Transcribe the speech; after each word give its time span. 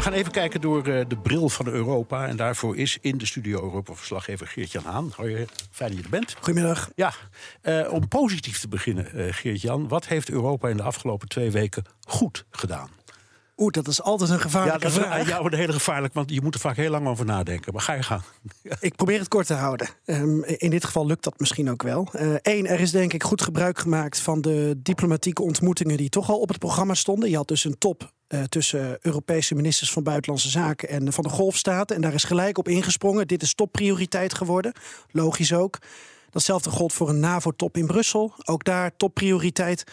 We 0.00 0.06
gaan 0.06 0.14
even 0.14 0.32
kijken 0.32 0.60
door 0.60 0.86
eh, 0.86 1.04
de 1.08 1.16
bril 1.16 1.48
van 1.48 1.66
Europa. 1.66 2.26
En 2.26 2.36
daarvoor 2.36 2.76
is 2.76 2.98
in 3.00 3.18
de 3.18 3.26
studio 3.26 3.62
Europa-verslaggever 3.62 4.46
Geert-Jan 4.46 4.84
Haan. 4.84 5.12
Hoi, 5.16 5.46
fijn 5.70 5.90
dat 5.90 5.98
je 5.98 6.04
er 6.04 6.10
bent. 6.10 6.36
Goedemiddag. 6.40 6.90
Ja, 6.94 7.12
eh, 7.60 7.92
om 7.92 8.08
positief 8.08 8.60
te 8.60 8.68
beginnen, 8.68 9.12
eh, 9.12 9.32
Geert-Jan. 9.32 9.88
Wat 9.88 10.06
heeft 10.06 10.30
Europa 10.30 10.68
in 10.68 10.76
de 10.76 10.82
afgelopen 10.82 11.28
twee 11.28 11.50
weken 11.50 11.84
goed 12.06 12.44
gedaan? 12.50 12.88
Oeh, 13.56 13.72
dat 13.72 13.88
is 13.88 14.02
altijd 14.02 14.30
een 14.30 14.36
Ja, 14.36 14.42
gevaarlijke 14.42 14.80
dat 14.80 14.90
is 14.90 14.96
vraag. 14.96 15.28
ja, 15.28 15.40
een 15.40 15.54
hele 15.54 15.72
gevaarlijk, 15.72 16.14
want 16.14 16.30
je 16.30 16.42
moet 16.42 16.54
er 16.54 16.60
vaak 16.60 16.76
heel 16.76 16.90
lang 16.90 17.06
over 17.06 17.24
nadenken. 17.24 17.72
Maar 17.72 17.82
ga 17.82 17.92
je 17.92 18.02
gang. 18.02 18.22
Ik 18.80 18.96
probeer 18.96 19.18
het 19.18 19.28
kort 19.28 19.46
te 19.46 19.54
houden. 19.54 19.88
Ehm, 20.04 20.42
in 20.42 20.70
dit 20.70 20.84
geval 20.84 21.06
lukt 21.06 21.24
dat 21.24 21.38
misschien 21.38 21.70
ook 21.70 21.82
wel. 21.82 22.08
Eén, 22.42 22.66
er 22.66 22.80
is 22.80 22.90
denk 22.90 23.12
ik 23.12 23.22
goed 23.22 23.42
gebruik 23.42 23.78
gemaakt 23.78 24.20
van 24.20 24.40
de 24.40 24.74
diplomatieke 24.82 25.42
ontmoetingen 25.42 25.96
die 25.96 26.08
toch 26.08 26.30
al 26.30 26.38
op 26.40 26.48
het 26.48 26.58
programma 26.58 26.94
stonden. 26.94 27.30
Je 27.30 27.36
had 27.36 27.48
dus 27.48 27.64
een 27.64 27.78
top 27.78 28.12
eh, 28.30 28.42
tussen 28.42 28.98
Europese 29.00 29.54
ministers 29.54 29.92
van 29.92 30.02
Buitenlandse 30.02 30.50
Zaken 30.50 30.88
en 30.88 31.12
van 31.12 31.24
de 31.24 31.30
Golfstaten. 31.30 31.96
En 31.96 32.02
daar 32.02 32.14
is 32.14 32.24
gelijk 32.24 32.58
op 32.58 32.68
ingesprongen. 32.68 33.26
Dit 33.26 33.42
is 33.42 33.54
topprioriteit 33.54 34.34
geworden. 34.34 34.72
Logisch 35.10 35.52
ook. 35.52 35.78
Datzelfde 36.30 36.70
gold 36.70 36.92
voor 36.92 37.08
een 37.08 37.20
NAVO-top 37.20 37.76
in 37.76 37.86
Brussel. 37.86 38.32
Ook 38.44 38.64
daar 38.64 38.96
topprioriteit. 38.96 39.84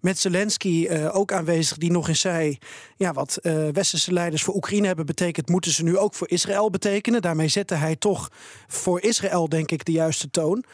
Met 0.00 0.18
Zelensky 0.18 0.86
eh, 0.86 1.16
ook 1.16 1.32
aanwezig, 1.32 1.76
die 1.76 1.90
nog 1.90 2.08
eens 2.08 2.20
zei: 2.20 2.58
ja, 2.96 3.12
wat 3.12 3.36
eh, 3.36 3.68
westerse 3.72 4.12
leiders 4.12 4.42
voor 4.42 4.54
Oekraïne 4.54 4.86
hebben 4.86 5.06
betekend, 5.06 5.48
moeten 5.48 5.72
ze 5.72 5.82
nu 5.82 5.98
ook 5.98 6.14
voor 6.14 6.30
Israël 6.30 6.70
betekenen. 6.70 7.22
Daarmee 7.22 7.48
zette 7.48 7.74
hij 7.74 7.96
toch 7.96 8.30
voor 8.66 9.00
Israël, 9.00 9.48
denk 9.48 9.70
ik, 9.70 9.84
de 9.84 9.92
juiste 9.92 10.30
toon. 10.30 10.64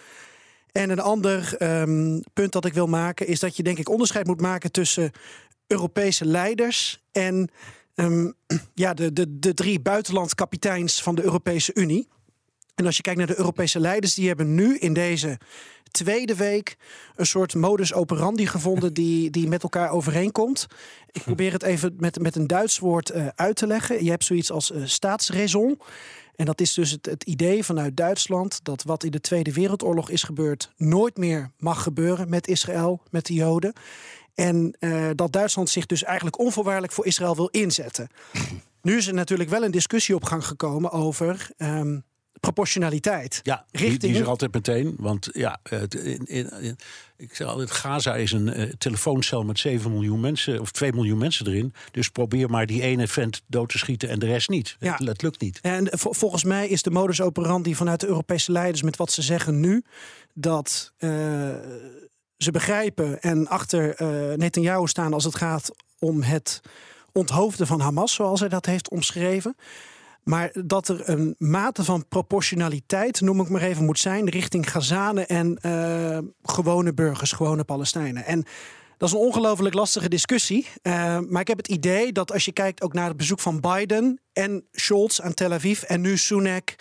En 0.73 0.91
een 0.91 1.01
ander 1.01 1.57
ehm, 1.57 2.21
punt 2.33 2.53
dat 2.53 2.65
ik 2.65 2.73
wil 2.73 2.87
maken 2.87 3.27
is 3.27 3.41
dat 3.41 3.57
je, 3.57 3.63
denk 3.63 3.79
ik, 3.79 3.89
onderscheid 3.89 4.27
moet 4.27 4.41
maken 4.41 4.73
tussen 4.73 5.13
Europese 5.67 6.25
leiders 6.25 7.03
en 7.13 7.51
ehm, 7.95 8.31
ja, 8.75 8.95
de, 8.95 9.13
de, 9.13 9.39
de 9.39 9.55
drie 9.55 9.81
buitenlandkapiteins 9.81 11.03
van 11.03 11.15
de 11.15 11.23
Europese 11.23 11.75
Unie. 11.75 12.09
En 12.75 12.87
als 12.87 12.97
je 12.97 13.03
kijkt 13.03 13.19
naar 13.19 13.29
de 13.29 13.39
Europese 13.39 13.81
leiders, 13.81 14.15
die 14.15 14.29
hebben 14.29 14.55
nu 14.55 14.79
in 14.79 14.93
deze 14.93 15.39
tweede 15.91 16.35
week 16.35 16.77
een 17.17 17.27
soort 17.27 17.55
modus 17.55 17.95
operandi 17.95 18.47
gevonden 18.47 18.95
die, 19.03 19.31
die 19.31 19.49
met 19.49 19.63
elkaar 19.63 19.91
overeenkomt. 19.91 20.67
Ik 21.11 21.23
probeer 21.23 21.53
het 21.53 21.63
even 21.63 21.95
met, 21.99 22.21
met 22.21 22.37
een 22.37 22.47
Duits 22.47 22.79
woord 22.79 23.11
eh, 23.11 23.27
uit 23.35 23.57
te 23.57 23.67
leggen. 23.67 24.05
Je 24.05 24.11
hebt 24.11 24.25
zoiets 24.25 24.51
als 24.51 24.71
uh, 24.71 24.83
staatsraison. 24.85 25.81
En 26.37 26.45
dat 26.45 26.61
is 26.61 26.75
dus 26.75 26.91
het, 26.91 27.07
het 27.07 27.25
idee 27.25 27.65
vanuit 27.65 27.97
Duitsland 27.97 28.65
dat 28.65 28.83
wat 28.83 29.05
in 29.05 29.11
de 29.11 29.21
Tweede 29.21 29.53
Wereldoorlog 29.53 30.11
is 30.11 30.23
gebeurd, 30.23 30.73
nooit 30.77 31.17
meer 31.17 31.51
mag 31.59 31.83
gebeuren 31.83 32.29
met 32.29 32.47
Israël, 32.47 33.03
met 33.11 33.27
de 33.27 33.35
Joden. 33.35 33.73
En 34.35 34.77
uh, 34.81 35.11
dat 35.15 35.33
Duitsland 35.33 35.71
zich 35.71 35.87
dus 35.87 36.03
eigenlijk 36.03 36.39
onvoorwaardelijk 36.39 36.93
voor 36.93 37.07
Israël 37.07 37.37
wil 37.37 37.49
inzetten. 37.49 38.09
Nu 38.83 38.97
is 38.97 39.07
er 39.07 39.15
natuurlijk 39.15 39.51
wel 39.51 39.65
een 39.65 39.71
discussie 39.71 40.15
op 40.15 40.25
gang 40.25 40.47
gekomen 40.47 40.91
over 40.91 41.51
um, 41.59 42.05
proportionaliteit. 42.41 43.41
Ja, 43.43 43.65
die, 43.71 43.99
die, 43.99 44.11
is 44.11 44.19
er 44.19 44.29
altijd 44.29 44.55
meteen. 44.55 44.95
Want 44.99 45.29
ja, 45.33 45.61
in, 45.89 46.27
in, 46.27 46.51
in, 46.61 46.77
ik 47.17 47.35
zeg 47.35 47.47
altijd, 47.47 47.71
Gaza 47.71 48.17
is 48.17 48.33
een 48.33 48.61
uh, 48.61 48.73
telefooncel 48.79 49.43
met 49.43 49.59
7 49.59 49.91
miljoen 49.93 50.21
mensen, 50.21 50.61
of 50.61 50.71
2 50.71 50.93
miljoen 50.93 51.19
mensen 51.19 51.47
erin. 51.47 51.75
Dus 51.91 52.09
probeer 52.09 52.51
maar 52.51 52.67
die 52.67 52.83
ene 52.83 53.09
vent 53.09 53.43
dood 53.47 53.69
te 53.69 53.79
schieten 53.79 54.09
en 54.09 54.19
de 54.19 54.27
rest 54.27 54.49
niet. 54.49 54.77
Ja. 54.79 54.97
Het, 54.97 55.09
het 55.09 55.23
lukt 55.23 55.41
niet. 55.41 55.59
En 55.61 55.89
vol, 55.99 56.13
volgens 56.13 56.45
mij 56.45 56.69
is 56.69 56.83
de 56.83 56.91
modus 56.91 57.21
operandi 57.21 57.75
vanuit 57.75 58.01
de 58.01 58.07
Europese 58.07 58.53
leiders 58.53 58.83
met 58.83 58.97
wat 58.97 59.13
ze 59.13 59.23
zeggen 59.23 59.61
nu, 59.61 59.85
dat 60.35 60.93
uh, 60.99 61.55
ze 62.43 62.51
begrijpen 62.51 63.23
en 63.23 63.49
achter 63.49 64.01
uh, 64.01 64.37
Netanyahu 64.37 64.87
staan 64.87 65.13
als 65.13 65.25
het 65.25 65.37
gaat 65.37 65.71
om 65.99 66.23
het 66.23 66.61
onthoofden 67.13 67.67
van 67.67 67.81
Hamas, 67.81 68.15
zoals 68.15 68.41
hij 68.41 68.49
dat 68.49 68.67
heeft 68.67 68.91
omschreven. 68.91 69.57
Maar 70.23 70.53
dat 70.65 70.89
er 70.89 71.09
een 71.09 71.35
mate 71.39 71.85
van 71.85 72.09
proportionaliteit, 72.09 73.21
noem 73.21 73.41
ik 73.41 73.49
maar 73.49 73.63
even, 73.63 73.85
moet 73.85 73.99
zijn 73.99 74.29
richting 74.29 74.71
Gazanen 74.71 75.29
en 75.29 75.59
uh, 75.67 76.19
gewone 76.43 76.95
burgers, 76.95 77.33
gewone 77.33 77.65
Palestijnen. 77.65 78.25
En 78.25 78.45
dat 78.97 79.09
is 79.09 79.15
een 79.15 79.21
ongelooflijk 79.21 79.75
lastige 79.75 80.09
discussie. 80.09 80.67
Uh, 80.83 81.19
maar 81.19 81.41
ik 81.41 81.49
heb 81.49 81.57
het 81.57 81.69
idee 81.69 82.13
dat 82.13 82.33
als 82.33 82.45
je 82.45 82.53
kijkt 82.53 82.83
ook 82.83 82.93
naar 82.93 83.09
het 83.09 83.17
bezoek 83.17 83.41
van 83.41 83.61
Biden 83.61 84.21
en 84.33 84.67
Scholz 84.73 85.21
aan 85.21 85.35
Tel 85.35 85.53
Aviv 85.53 85.83
en 85.83 86.01
nu 86.01 86.17
Sunak. 86.17 86.75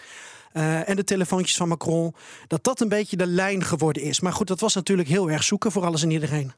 Uh, 0.53 0.89
en 0.89 0.95
de 0.95 1.03
telefoontjes 1.03 1.57
van 1.57 1.67
Macron, 1.67 2.15
dat 2.47 2.63
dat 2.63 2.79
een 2.79 2.89
beetje 2.89 3.17
de 3.17 3.27
lijn 3.27 3.63
geworden 3.63 4.03
is. 4.03 4.19
Maar 4.19 4.33
goed, 4.33 4.47
dat 4.47 4.59
was 4.59 4.75
natuurlijk 4.75 5.09
heel 5.09 5.29
erg 5.29 5.43
zoeken 5.43 5.71
voor 5.71 5.85
alles 5.85 6.03
en 6.03 6.11
iedereen. 6.11 6.53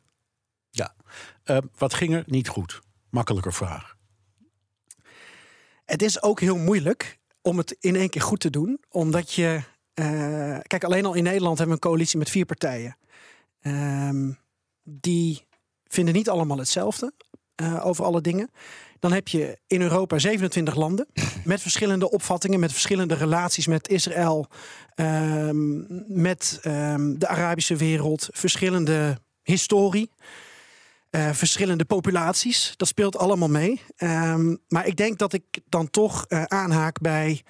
Ja, 0.69 0.95
uh, 1.45 1.57
wat 1.77 1.93
ging 1.93 2.13
er 2.13 2.23
niet 2.25 2.47
goed? 2.47 2.81
Makkelijker 3.09 3.53
vraag. 3.53 3.95
Het 5.85 6.01
is 6.01 6.21
ook 6.21 6.39
heel 6.39 6.57
moeilijk 6.57 7.19
om 7.41 7.57
het 7.57 7.75
in 7.79 7.95
één 7.95 8.09
keer 8.09 8.21
goed 8.21 8.39
te 8.39 8.49
doen. 8.49 8.81
Omdat 8.89 9.33
je. 9.33 9.61
Uh, 9.99 10.59
kijk, 10.61 10.83
alleen 10.83 11.05
al 11.05 11.13
in 11.13 11.23
Nederland 11.23 11.57
hebben 11.57 11.75
we 11.75 11.81
een 11.83 11.89
coalitie 11.89 12.17
met 12.17 12.29
vier 12.29 12.45
partijen. 12.45 12.97
Uh, 13.61 14.29
die 14.83 15.47
vinden 15.87 16.13
niet 16.13 16.29
allemaal 16.29 16.57
hetzelfde 16.57 17.13
uh, 17.61 17.85
over 17.85 18.05
alle 18.05 18.21
dingen. 18.21 18.49
Dan 19.03 19.11
heb 19.11 19.27
je 19.27 19.57
in 19.67 19.81
Europa 19.81 20.19
27 20.19 20.75
landen 20.75 21.07
met 21.43 21.61
verschillende 21.61 22.11
opvattingen, 22.11 22.59
met 22.59 22.71
verschillende 22.71 23.13
relaties 23.13 23.67
met 23.67 23.87
Israël, 23.87 24.47
um, 24.95 25.85
met 26.07 26.59
um, 26.63 27.19
de 27.19 27.27
Arabische 27.27 27.75
wereld, 27.75 28.29
verschillende 28.31 29.17
historie. 29.41 30.11
Uh, 31.11 31.29
verschillende 31.33 31.85
populaties. 31.85 32.73
Dat 32.75 32.87
speelt 32.87 33.17
allemaal 33.17 33.49
mee. 33.49 33.81
Um, 33.97 34.59
maar 34.67 34.87
ik 34.87 34.95
denk 34.95 35.17
dat 35.17 35.33
ik 35.33 35.43
dan 35.69 35.89
toch 35.89 36.25
uh, 36.27 36.43
aanhaak 36.43 36.99
bij 37.01 37.41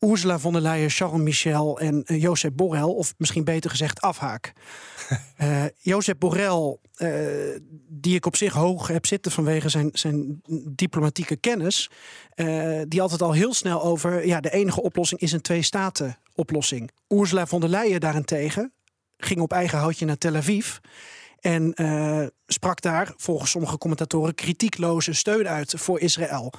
Ursula 0.00 0.38
von 0.38 0.52
der 0.52 0.62
Leyen, 0.62 0.90
Charles 0.90 1.20
Michel 1.20 1.78
en 1.78 2.04
uh, 2.06 2.22
Josep 2.22 2.56
Borrell. 2.56 2.82
Of 2.82 3.14
misschien 3.16 3.44
beter 3.44 3.70
gezegd 3.70 4.00
afhaak. 4.00 4.52
Josep 5.78 6.18
Borrell, 6.18 6.76
die 7.88 8.14
ik 8.14 8.26
op 8.26 8.36
zich 8.36 8.52
hoog 8.52 8.86
heb 8.86 9.06
zitten 9.06 9.32
vanwege 9.32 9.68
zijn, 9.68 9.90
zijn 9.92 10.42
diplomatieke 10.70 11.36
kennis. 11.36 11.90
die 12.88 13.02
altijd 13.02 13.22
al 13.22 13.32
heel 13.32 13.54
snel 13.54 13.82
over, 13.82 14.26
ja, 14.26 14.40
de 14.40 14.50
enige 14.50 14.82
oplossing 14.82 15.20
is 15.20 15.32
een 15.32 15.40
twee-staten 15.40 16.18
oplossing. 16.34 16.90
Ursula 17.08 17.46
von 17.46 17.60
der 17.60 17.70
Leyen 17.70 18.00
daarentegen 18.00 18.72
ging 19.16 19.40
op 19.40 19.52
eigen 19.52 19.78
houtje 19.78 20.04
naar 20.06 20.18
Tel 20.18 20.36
Aviv. 20.36 20.76
En 21.40 21.72
uh, 21.74 22.26
sprak 22.46 22.80
daar, 22.80 23.12
volgens 23.16 23.50
sommige 23.50 23.78
commentatoren, 23.78 24.34
kritiekloze 24.34 25.12
steun 25.12 25.48
uit 25.48 25.74
voor 25.76 26.00
Israël. 26.00 26.52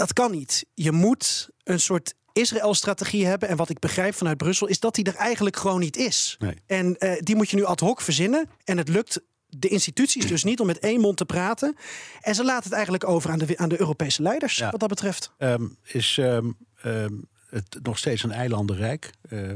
Dat 0.00 0.12
kan 0.12 0.30
niet. 0.30 0.66
Je 0.74 0.92
moet 0.92 1.48
een 1.64 1.80
soort 1.80 2.14
Israël-strategie 2.32 3.26
hebben. 3.26 3.48
En 3.48 3.56
wat 3.56 3.68
ik 3.68 3.78
begrijp 3.78 4.14
vanuit 4.14 4.36
Brussel 4.36 4.66
is 4.66 4.80
dat 4.80 4.94
die 4.94 5.04
er 5.04 5.14
eigenlijk 5.14 5.56
gewoon 5.56 5.80
niet 5.80 5.96
is. 5.96 6.36
Nee. 6.38 6.54
En 6.66 6.96
uh, 6.98 7.12
die 7.18 7.36
moet 7.36 7.50
je 7.50 7.56
nu 7.56 7.64
ad 7.64 7.80
hoc 7.80 8.00
verzinnen. 8.00 8.48
En 8.64 8.78
het 8.78 8.88
lukt 8.88 9.20
de 9.46 9.68
instituties 9.68 10.26
dus 10.26 10.44
niet 10.44 10.60
om 10.60 10.66
met 10.66 10.78
één 10.78 11.00
mond 11.00 11.16
te 11.16 11.24
praten. 11.24 11.76
En 12.20 12.34
ze 12.34 12.44
laten 12.44 12.64
het 12.64 12.72
eigenlijk 12.72 13.08
over 13.08 13.30
aan 13.30 13.38
de, 13.38 13.58
aan 13.58 13.68
de 13.68 13.80
Europese 13.80 14.22
leiders, 14.22 14.56
ja. 14.56 14.70
wat 14.70 14.80
dat 14.80 14.88
betreft. 14.88 15.32
Um, 15.38 15.76
is 15.82 16.16
um, 16.16 16.56
um, 16.84 17.28
het 17.48 17.78
nog 17.82 17.98
steeds 17.98 18.22
een 18.22 18.32
eilandenrijk, 18.32 19.10
uh, 19.28 19.52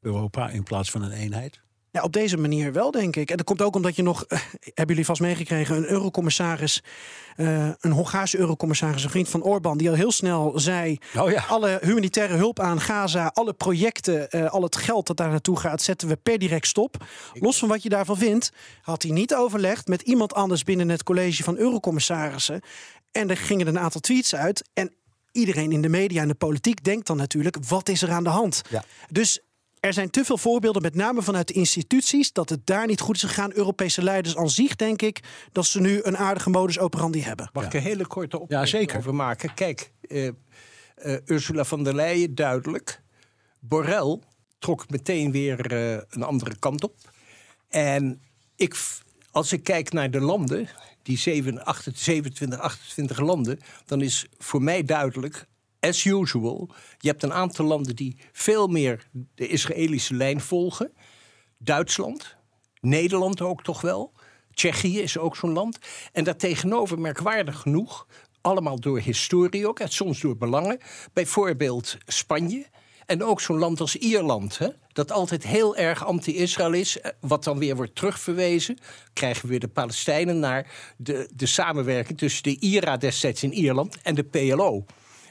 Europa, 0.00 0.48
in 0.48 0.62
plaats 0.62 0.90
van 0.90 1.02
een 1.02 1.12
eenheid? 1.12 1.60
Ja, 1.94 2.02
op 2.02 2.12
deze 2.12 2.36
manier 2.36 2.72
wel, 2.72 2.90
denk 2.90 3.16
ik. 3.16 3.30
En 3.30 3.36
dat 3.36 3.46
komt 3.46 3.62
ook 3.62 3.74
omdat 3.74 3.96
je 3.96 4.02
nog, 4.02 4.24
uh, 4.28 4.38
hebben 4.62 4.86
jullie 4.86 5.04
vast 5.04 5.20
meegekregen, 5.20 5.76
een 5.76 5.86
eurocommissaris, 5.86 6.82
uh, 7.36 7.68
een 7.80 7.90
Hongaarse 7.90 8.38
eurocommissaris, 8.38 9.04
een 9.04 9.10
vriend 9.10 9.28
van 9.28 9.42
Orbán, 9.42 9.78
die 9.78 9.88
al 9.88 9.94
heel 9.94 10.12
snel 10.12 10.52
zei: 10.54 10.98
oh 11.18 11.30
ja. 11.30 11.44
alle 11.48 11.78
humanitaire 11.82 12.34
hulp 12.34 12.60
aan 12.60 12.80
Gaza, 12.80 13.30
alle 13.34 13.52
projecten, 13.52 14.26
uh, 14.30 14.50
al 14.50 14.62
het 14.62 14.76
geld 14.76 15.06
dat 15.06 15.16
daar 15.16 15.30
naartoe 15.30 15.58
gaat, 15.58 15.82
zetten 15.82 16.08
we 16.08 16.16
per 16.16 16.38
direct 16.38 16.66
stop. 16.66 17.04
Los 17.32 17.58
van 17.58 17.68
wat 17.68 17.82
je 17.82 17.88
daarvan 17.88 18.16
vindt, 18.16 18.52
had 18.82 19.02
hij 19.02 19.12
niet 19.12 19.34
overlegd 19.34 19.88
met 19.88 20.02
iemand 20.02 20.34
anders 20.34 20.62
binnen 20.62 20.88
het 20.88 21.02
college 21.02 21.42
van 21.42 21.56
eurocommissarissen. 21.56 22.60
En 23.12 23.30
er 23.30 23.36
gingen 23.36 23.66
een 23.66 23.78
aantal 23.78 24.00
tweets 24.00 24.34
uit. 24.34 24.68
En 24.72 24.92
iedereen 25.32 25.72
in 25.72 25.82
de 25.82 25.88
media 25.88 26.22
en 26.22 26.28
de 26.28 26.34
politiek 26.34 26.84
denkt 26.84 27.06
dan 27.06 27.16
natuurlijk: 27.16 27.56
wat 27.68 27.88
is 27.88 28.02
er 28.02 28.10
aan 28.10 28.24
de 28.24 28.30
hand? 28.30 28.62
Ja. 28.70 28.84
Dus 29.10 29.40
er 29.84 29.92
zijn 29.92 30.10
te 30.10 30.24
veel 30.24 30.38
voorbeelden, 30.38 30.82
met 30.82 30.94
name 30.94 31.22
vanuit 31.22 31.48
de 31.48 31.54
instituties, 31.54 32.32
dat 32.32 32.48
het 32.48 32.66
daar 32.66 32.86
niet 32.86 33.00
goed 33.00 33.14
is 33.16 33.22
gegaan. 33.22 33.52
Europese 33.54 34.02
leiders 34.02 34.36
aan 34.36 34.50
zich, 34.50 34.76
denk 34.76 35.02
ik, 35.02 35.20
dat 35.52 35.66
ze 35.66 35.80
nu 35.80 36.00
een 36.02 36.16
aardige 36.16 36.50
modus 36.50 36.78
operandi 36.78 37.22
hebben. 37.22 37.50
Mag 37.52 37.64
ik 37.64 37.74
een 37.74 37.80
hele 37.80 38.06
korte 38.06 38.36
Ja, 38.36 38.42
opmerking 38.42 38.68
zeker. 38.68 38.98
over 38.98 39.14
maken? 39.14 39.54
Kijk, 39.54 39.90
uh, 40.08 40.30
Uh, 41.04 41.16
Ursula 41.24 41.64
von 41.64 41.84
der 41.84 41.94
Leyen 41.94 42.34
duidelijk. 42.34 43.02
Borrell 43.60 44.18
trok 44.58 44.90
meteen 44.90 45.32
weer 45.32 45.72
uh, 45.72 46.00
een 46.10 46.22
andere 46.22 46.58
kant 46.58 46.84
op. 46.84 46.94
En 47.68 48.22
ik, 48.56 48.76
als 49.30 49.52
ik 49.52 49.62
kijk 49.64 49.92
naar 49.92 50.10
de 50.10 50.20
landen, 50.20 50.68
die 51.02 51.18
27, 51.18 52.58
28 52.58 53.18
landen, 53.18 53.60
dan 53.86 54.00
is 54.00 54.26
voor 54.38 54.62
mij 54.62 54.82
duidelijk 54.82 55.46
as 55.84 56.04
usual. 56.04 56.68
Je 56.98 57.08
hebt 57.08 57.22
een 57.22 57.32
aantal 57.32 57.64
landen 57.64 57.96
die 57.96 58.16
veel 58.32 58.66
meer 58.66 59.08
de 59.34 59.46
Israëlische 59.46 60.14
lijn 60.14 60.40
volgen. 60.40 60.92
Duitsland, 61.58 62.36
Nederland 62.80 63.40
ook 63.40 63.62
toch 63.62 63.80
wel. 63.80 64.12
Tsjechië 64.54 65.00
is 65.00 65.18
ook 65.18 65.36
zo'n 65.36 65.52
land. 65.52 65.78
En 66.12 66.24
daartegenover, 66.24 66.98
merkwaardig 66.98 67.58
genoeg, 67.58 68.06
allemaal 68.40 68.80
door 68.80 68.98
historie 68.98 69.68
ook, 69.68 69.80
en 69.80 69.88
soms 69.88 70.20
door 70.20 70.36
belangen. 70.36 70.78
Bijvoorbeeld 71.12 71.96
Spanje. 72.06 72.66
En 73.06 73.24
ook 73.24 73.40
zo'n 73.40 73.58
land 73.58 73.80
als 73.80 73.96
Ierland, 73.96 74.58
hè, 74.58 74.68
dat 74.92 75.12
altijd 75.12 75.46
heel 75.46 75.76
erg 75.76 76.04
anti-Israël 76.04 76.72
is, 76.72 77.00
eh, 77.00 77.10
wat 77.20 77.44
dan 77.44 77.58
weer 77.58 77.76
wordt 77.76 77.94
terugverwezen. 77.94 78.78
Krijgen 79.12 79.42
we 79.42 79.48
weer 79.48 79.60
de 79.60 79.68
Palestijnen 79.68 80.38
naar 80.38 80.94
de, 80.96 81.30
de 81.34 81.46
samenwerking 81.46 82.18
tussen 82.18 82.42
de 82.42 82.58
IRA 82.58 82.96
destijds 82.96 83.42
in 83.42 83.52
Ierland 83.52 83.98
en 84.02 84.14
de 84.14 84.24
PLO 84.24 84.84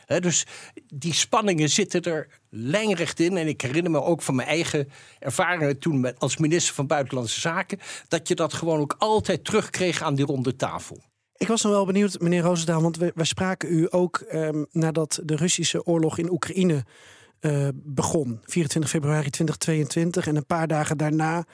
dus 0.05 0.45
die 0.93 1.13
spanningen 1.13 1.69
zitten 1.69 2.01
er 2.01 2.27
lijnrecht 2.49 3.19
in. 3.19 3.37
En 3.37 3.47
ik 3.47 3.61
herinner 3.61 3.91
me 3.91 4.01
ook 4.01 4.21
van 4.21 4.35
mijn 4.35 4.47
eigen 4.47 4.89
ervaringen 5.19 5.79
toen 5.79 6.17
als 6.17 6.37
minister 6.37 6.73
van 6.73 6.87
Buitenlandse 6.87 7.39
Zaken, 7.39 7.79
dat 8.07 8.27
je 8.27 8.35
dat 8.35 8.53
gewoon 8.53 8.79
ook 8.79 8.95
altijd 8.97 9.45
terugkreeg 9.45 10.01
aan 10.01 10.15
die 10.15 10.25
ronde 10.25 10.55
tafel. 10.55 11.01
Ik 11.37 11.47
was 11.47 11.61
nog 11.61 11.71
wel 11.71 11.85
benieuwd, 11.85 12.19
meneer 12.19 12.41
Roosendaal, 12.41 12.81
want 12.81 12.97
we, 12.97 13.11
spraken 13.15 13.71
u 13.71 13.87
ook 13.89 14.17
ehm, 14.17 14.63
nadat 14.71 15.19
de 15.23 15.35
Russische 15.35 15.85
oorlog 15.85 16.17
in 16.17 16.31
Oekraïne 16.31 16.83
uh, 17.41 17.67
begon. 17.73 18.39
24 18.45 18.91
februari 18.91 19.29
2022. 19.29 20.27
En 20.27 20.35
een 20.35 20.45
paar 20.45 20.67
dagen 20.67 20.97
daarna 20.97 21.45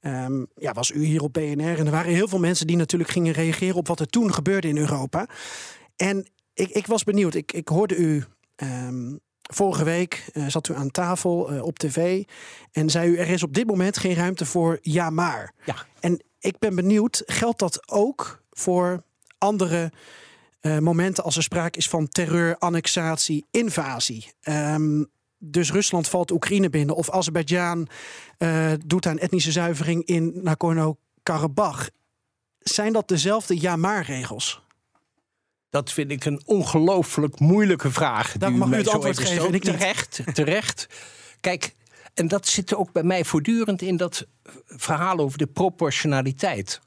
ehm, 0.00 0.44
ja, 0.56 0.72
was 0.72 0.90
u 0.90 1.04
hier 1.04 1.22
op 1.22 1.32
BNR. 1.32 1.78
En 1.78 1.86
er 1.86 1.90
waren 1.90 2.12
heel 2.12 2.28
veel 2.28 2.38
mensen 2.38 2.66
die 2.66 2.76
natuurlijk 2.76 3.10
gingen 3.10 3.32
reageren 3.32 3.76
op 3.76 3.88
wat 3.88 4.00
er 4.00 4.06
toen 4.06 4.34
gebeurde 4.34 4.68
in 4.68 4.78
Europa. 4.78 5.28
En 5.96 6.26
ik, 6.56 6.70
ik 6.70 6.86
was 6.86 7.04
benieuwd. 7.04 7.34
Ik, 7.34 7.52
ik 7.52 7.68
hoorde 7.68 7.96
u 7.96 8.24
um, 8.56 9.20
vorige 9.42 9.84
week 9.84 10.24
uh, 10.32 10.46
zat 10.46 10.68
u 10.68 10.74
aan 10.74 10.90
tafel 10.90 11.52
uh, 11.52 11.62
op 11.62 11.78
tv 11.78 12.24
en 12.72 12.90
zei 12.90 13.10
u 13.10 13.16
er 13.16 13.28
is 13.28 13.42
op 13.42 13.54
dit 13.54 13.66
moment 13.66 13.98
geen 13.98 14.14
ruimte 14.14 14.46
voor 14.46 14.78
ja 14.82 15.10
maar. 15.10 15.54
Ja. 15.64 15.74
En 16.00 16.22
ik 16.38 16.58
ben 16.58 16.74
benieuwd, 16.74 17.22
geldt 17.26 17.58
dat 17.58 17.90
ook 17.90 18.42
voor 18.50 19.02
andere 19.38 19.92
uh, 20.60 20.78
momenten 20.78 21.24
als 21.24 21.36
er 21.36 21.42
sprake 21.42 21.78
is 21.78 21.88
van 21.88 22.08
terreur, 22.08 22.58
annexatie, 22.58 23.46
invasie? 23.50 24.32
Um, 24.42 25.06
dus 25.38 25.72
Rusland 25.72 26.08
valt 26.08 26.30
Oekraïne 26.30 26.70
binnen 26.70 26.96
of 26.96 27.10
Azerbeidzjan 27.10 27.88
doet 28.86 29.06
aan 29.06 29.18
etnische 29.18 29.52
zuivering 29.52 30.04
in 30.04 30.40
Nagorno-Karabakh. 30.42 31.88
Zijn 32.58 32.92
dat 32.92 33.08
dezelfde 33.08 33.60
ja-maar-regels? 33.60 34.65
Dat 35.70 35.92
vind 35.92 36.10
ik 36.10 36.24
een 36.24 36.42
ongelooflijk 36.44 37.40
moeilijke 37.40 37.90
vraag. 37.90 38.36
Dan 38.36 38.58
mag 38.58 38.68
u 38.68 38.74
het 38.74 38.88
antwoord 38.88 39.18
geven. 39.18 39.54
ik 39.54 39.64
terecht, 39.64 40.20
terecht. 40.32 40.86
Kijk, 41.40 41.74
en 42.14 42.28
dat 42.28 42.46
zit 42.46 42.74
ook 42.74 42.92
bij 42.92 43.02
mij 43.02 43.24
voortdurend 43.24 43.82
in 43.82 43.96
dat 43.96 44.26
verhaal 44.66 45.18
over 45.18 45.38
de 45.38 45.46
proportionaliteit. 45.46 46.80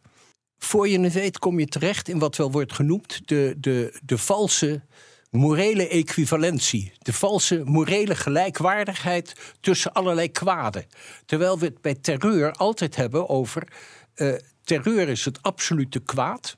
Voor 0.57 0.87
je 0.87 0.99
het 0.99 1.13
weet 1.13 1.39
kom 1.39 1.59
je 1.59 1.65
terecht 1.65 2.07
in 2.07 2.19
wat 2.19 2.35
wel 2.35 2.51
wordt 2.51 2.73
genoemd 2.73 3.21
de, 3.25 3.55
de, 3.57 3.99
de 4.03 4.17
valse 4.17 4.81
morele 5.29 5.87
equivalentie. 5.87 6.93
De 6.97 7.13
valse 7.13 7.61
morele 7.65 8.15
gelijkwaardigheid 8.15 9.35
tussen 9.59 9.93
allerlei 9.93 10.31
kwaden. 10.31 10.85
Terwijl 11.25 11.59
we 11.59 11.65
het 11.65 11.81
bij 11.81 11.95
terreur 11.95 12.51
altijd 12.51 12.95
hebben 12.95 13.29
over... 13.29 13.67
Uh, 14.15 14.33
terreur 14.63 15.09
is 15.09 15.25
het 15.25 15.41
absolute 15.41 15.99
kwaad. 15.99 16.57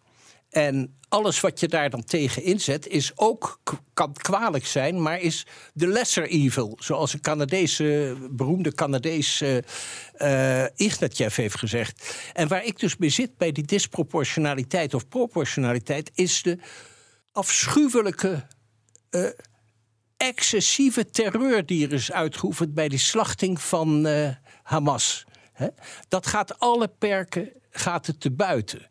En 0.51 0.97
alles 1.09 1.39
wat 1.39 1.59
je 1.59 1.67
daar 1.67 1.89
dan 1.89 2.03
tegen 2.03 2.43
inzet, 2.43 2.87
is 2.87 3.11
ook, 3.15 3.59
kan 3.93 4.13
kwalijk 4.13 4.65
zijn, 4.65 5.01
maar 5.01 5.19
is 5.19 5.45
de 5.73 5.87
lesser 5.87 6.27
evil. 6.27 6.77
Zoals 6.79 7.13
een 7.13 7.21
Canadese, 7.21 8.17
beroemde 8.31 8.73
Canadees 8.73 9.41
uh, 9.41 9.57
uh, 10.17 10.65
Ignatjev 10.75 11.35
heeft 11.35 11.57
gezegd. 11.57 12.15
En 12.33 12.47
waar 12.47 12.65
ik 12.65 12.79
dus 12.79 12.97
mee 12.97 13.09
zit 13.09 13.37
bij 13.37 13.51
die 13.51 13.65
disproportionaliteit 13.65 14.93
of 14.93 15.07
proportionaliteit, 15.07 16.11
is 16.13 16.41
de 16.41 16.57
afschuwelijke. 17.31 18.47
Uh, 19.11 19.29
excessieve 20.17 21.09
terreur 21.09 21.65
die 21.65 21.87
er 21.87 21.93
is 21.93 22.11
uitgeoefend 22.11 22.73
bij 22.73 22.87
die 22.87 22.99
slachting 22.99 23.61
van 23.61 24.07
Hamas. 24.63 25.25
Dat 26.07 26.27
gaat 26.27 26.59
alle 26.59 26.87
perken 26.87 27.51
gaat 27.71 28.07
het 28.07 28.19
te 28.19 28.31
buiten. 28.31 28.89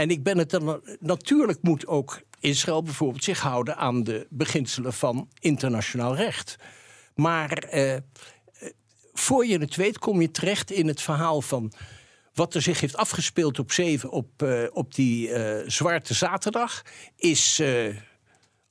En 0.00 0.10
ik 0.10 0.22
ben 0.22 0.38
het 0.38 0.50
dan. 0.50 0.80
Natuurlijk 1.00 1.58
moet 1.62 1.86
ook 1.86 2.20
Israël 2.40 2.82
bijvoorbeeld 2.82 3.24
zich 3.24 3.40
houden 3.40 3.76
aan 3.76 4.04
de 4.04 4.26
beginselen 4.30 4.92
van 4.92 5.28
internationaal 5.40 6.16
recht. 6.16 6.56
Maar 7.14 7.52
eh, 7.52 7.94
eh, 7.94 8.02
voor 9.12 9.46
je 9.46 9.58
het 9.58 9.76
weet, 9.76 9.98
kom 9.98 10.20
je 10.20 10.30
terecht 10.30 10.70
in 10.70 10.86
het 10.88 11.00
verhaal 11.00 11.42
van 11.42 11.72
wat 12.34 12.54
er 12.54 12.62
zich 12.62 12.80
heeft 12.80 12.96
afgespeeld 12.96 13.58
op, 13.58 13.72
zeven, 13.72 14.10
op, 14.10 14.42
uh, 14.42 14.64
op 14.72 14.94
die 14.94 15.28
uh, 15.28 15.56
Zwarte 15.66 16.14
Zaterdag. 16.14 16.82
Is 17.16 17.62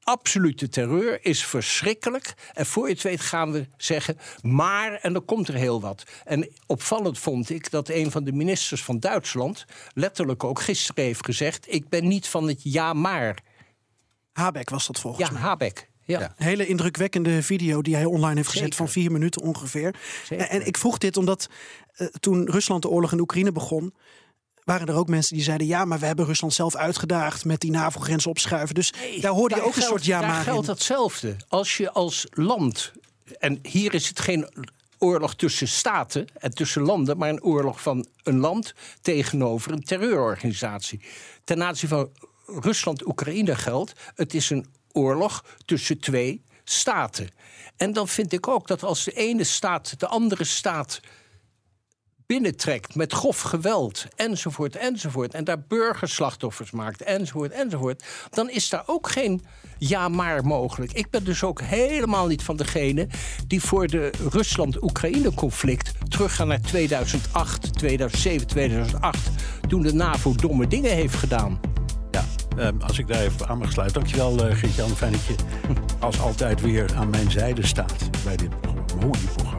absolute 0.04 0.70
terreur 0.70 1.26
is 1.26 1.46
verschrikkelijk. 1.46 2.34
En 2.54 2.66
voor 2.66 2.88
je 2.88 2.94
het 2.94 3.04
weet 3.04 3.22
gaan 3.22 3.52
we 3.52 3.68
zeggen, 3.78 4.18
maar, 4.42 4.94
en 4.94 5.14
dan 5.14 5.26
komt 5.26 5.48
er 5.48 5.54
heel 5.54 5.82
wat. 5.82 6.04
En 6.26 6.50
opvallend 6.68 7.20
vond 7.20 7.50
ik 7.50 7.72
dat 7.72 7.90
een 7.90 8.12
van 8.12 8.24
de 8.24 8.32
ministers 8.32 8.84
van 8.84 9.00
Duitsland 9.00 9.66
letterlijk 9.94 10.44
ook 10.44 10.62
gisteren 10.62 11.04
heeft 11.04 11.26
gezegd: 11.26 11.74
Ik 11.74 11.90
ben 11.90 12.08
niet 12.08 12.28
van 12.28 12.48
het 12.48 12.60
ja, 12.64 12.94
maar. 12.94 13.38
Habeck 14.32 14.70
was 14.70 14.88
dat 14.88 15.00
volgens 15.00 15.28
ja, 15.28 15.34
mij. 15.34 15.42
Habeck. 15.42 15.90
Ja. 16.04 16.22
Een 16.22 16.46
hele 16.46 16.68
indrukwekkende 16.68 17.44
video 17.44 17.82
die 17.82 17.96
hij 17.96 18.06
online 18.06 18.36
heeft 18.36 18.50
gezet 18.50 18.76
van 18.76 18.90
vier 18.90 19.12
minuten 19.12 19.42
ongeveer. 19.42 19.96
En 20.30 20.66
ik 20.66 20.78
vroeg 20.78 20.98
dit 20.98 21.18
omdat 21.18 21.50
uh, 21.98 22.08
toen 22.08 22.50
Rusland 22.50 22.82
de 22.82 22.90
oorlog 22.90 23.12
in 23.12 23.20
Oekraïne 23.20 23.52
begon, 23.52 23.94
waren 24.70 24.88
er 24.88 24.96
ook 24.96 25.08
mensen 25.08 25.36
die 25.36 25.44
zeiden: 25.44 25.68
ja, 25.68 25.86
maar 25.86 26.00
we 26.00 26.06
hebben 26.06 26.26
Rusland 26.26 26.54
zelf 26.54 26.76
uitgedaagd 26.76 27.46
met 27.46 27.60
die 27.60 27.72
NAVO-grens 27.72 28.28
opschuiven. 28.28 28.76
Dus 28.76 28.94
daar 29.22 29.32
hoorde 29.32 29.56
je 29.56 29.62
ook 29.62 29.76
een 29.76 29.82
soort 29.82 30.06
ja, 30.06 30.20
maar. 30.20 30.30
Daar 30.30 30.44
geldt 30.44 30.68
hetzelfde. 30.68 31.36
Als 31.48 31.78
je 31.78 31.92
als 31.92 32.28
land, 32.30 32.92
en 33.40 33.60
hier 33.62 33.94
is 33.94 34.08
het 34.08 34.20
geen 34.20 34.48
oorlog 34.98 35.36
tussen 35.36 35.68
staten 35.68 36.28
en 36.34 36.52
tussen 36.54 36.82
landen, 36.82 37.18
maar 37.18 37.30
een 37.30 37.44
oorlog 37.44 37.82
van 37.82 38.08
een 38.24 38.40
land 38.40 38.74
tegenover 39.02 39.72
een 39.72 39.84
terreurorganisatie. 39.84 41.02
Ten 41.44 41.64
aanzien 41.64 41.90
van 41.90 42.10
Rusland-Oekraïne 42.46 43.56
geldt: 43.56 43.94
het 44.16 44.34
is 44.34 44.50
een 44.50 44.66
oorlog 44.92 45.46
tussen 45.66 46.00
twee 46.00 46.42
staten. 46.64 47.30
En 47.78 47.94
dan 47.94 48.08
vind 48.08 48.34
ik 48.34 48.48
ook 48.48 48.68
dat 48.68 48.84
als 48.84 49.04
de 49.04 49.12
ene 49.12 49.44
staat 49.44 50.00
de 50.00 50.08
andere 50.08 50.44
staat 50.44 51.00
binnentrekt 52.34 52.96
met 52.96 53.14
grof 53.14 53.42
geweld, 53.42 54.06
enzovoort, 54.16 54.76
enzovoort, 54.76 55.34
en 55.34 55.44
daar 55.44 55.62
burgerslachtoffers 55.68 56.72
maakt, 56.72 57.02
enzovoort, 57.02 57.52
enzovoort, 57.52 58.04
dan 58.30 58.50
is 58.50 58.70
daar 58.70 58.84
ook 58.86 59.10
geen 59.10 59.46
ja 59.78 60.08
maar 60.08 60.46
mogelijk. 60.46 60.92
Ik 60.92 61.10
ben 61.10 61.24
dus 61.24 61.44
ook 61.44 61.62
helemaal 61.62 62.28
niet 62.28 62.44
van 62.44 62.58
degene 62.58 63.08
die 63.48 63.62
voor 63.62 63.88
de 63.88 64.12
Rusland-Oekraïne-conflict 64.30 65.92
teruggaan 66.10 66.48
naar 66.48 66.62
2008, 66.62 67.74
2007, 67.78 68.48
2008, 68.48 69.30
toen 69.68 69.82
de 69.82 69.94
NAVO 69.94 70.36
domme 70.36 70.68
dingen 70.68 70.92
heeft 70.92 71.16
gedaan. 71.16 71.60
Ja, 72.12 72.26
ehm, 72.58 72.82
als 72.82 73.00
ik 73.00 73.08
daar 73.08 73.22
even 73.22 73.48
aan 73.48 73.58
mag 73.58 73.72
sluiten. 73.72 74.00
Dankjewel, 74.00 74.50
uh, 74.50 74.56
Geert-Jan. 74.56 74.90
Fijn 74.90 75.12
dat 75.12 75.26
je 75.26 75.36
als 76.00 76.20
altijd 76.20 76.62
weer 76.62 76.96
aan 76.96 77.10
mijn 77.10 77.32
zijde 77.32 77.66
staat 77.66 78.24
bij 78.24 78.36
dit 78.36 78.52
mooie 79.00 79.28
programma. 79.36 79.59